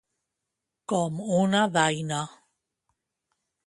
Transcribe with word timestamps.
Com 0.93 1.21
una 1.43 1.63
daina. 1.79 2.25